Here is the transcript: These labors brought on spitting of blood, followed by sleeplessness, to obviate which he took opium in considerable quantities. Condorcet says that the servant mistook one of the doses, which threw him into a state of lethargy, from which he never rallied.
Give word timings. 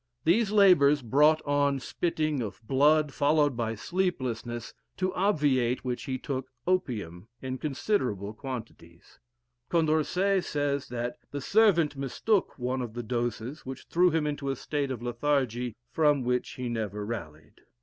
These 0.23 0.49
labors 0.49 1.03
brought 1.03 1.45
on 1.45 1.79
spitting 1.79 2.41
of 2.41 2.59
blood, 2.67 3.13
followed 3.13 3.55
by 3.55 3.75
sleeplessness, 3.75 4.73
to 4.97 5.13
obviate 5.13 5.85
which 5.85 6.05
he 6.05 6.17
took 6.17 6.47
opium 6.65 7.27
in 7.39 7.59
considerable 7.59 8.33
quantities. 8.33 9.19
Condorcet 9.69 10.43
says 10.43 10.87
that 10.87 11.17
the 11.29 11.39
servant 11.39 11.95
mistook 11.95 12.57
one 12.57 12.81
of 12.81 12.95
the 12.95 13.03
doses, 13.03 13.63
which 13.63 13.85
threw 13.91 14.09
him 14.09 14.25
into 14.25 14.49
a 14.49 14.55
state 14.55 14.89
of 14.89 15.03
lethargy, 15.03 15.75
from 15.91 16.23
which 16.23 16.53
he 16.55 16.67
never 16.67 17.05
rallied. 17.05 17.61